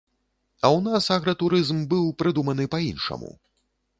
А 0.63 0.67
ў 0.77 0.93
нас 0.93 1.09
агратурызм 1.15 1.83
быў 1.93 2.09
прыдуманы 2.21 2.65
па 2.75 2.79
іншаму. 2.89 3.31